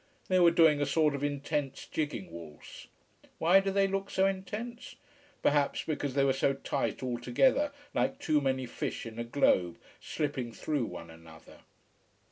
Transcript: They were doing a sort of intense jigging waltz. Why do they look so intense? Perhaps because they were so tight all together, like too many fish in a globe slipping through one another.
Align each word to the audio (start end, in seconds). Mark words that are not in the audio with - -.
They 0.29 0.39
were 0.39 0.49
doing 0.49 0.81
a 0.81 0.87
sort 0.87 1.13
of 1.13 1.23
intense 1.23 1.85
jigging 1.85 2.31
waltz. 2.31 2.87
Why 3.37 3.59
do 3.59 3.69
they 3.69 3.87
look 3.87 4.09
so 4.09 4.25
intense? 4.25 4.95
Perhaps 5.43 5.83
because 5.83 6.15
they 6.15 6.25
were 6.25 6.33
so 6.33 6.53
tight 6.53 7.03
all 7.03 7.19
together, 7.19 7.71
like 7.93 8.17
too 8.17 8.41
many 8.41 8.65
fish 8.65 9.05
in 9.05 9.19
a 9.19 9.23
globe 9.23 9.77
slipping 10.01 10.53
through 10.53 10.85
one 10.87 11.11
another. 11.11 11.59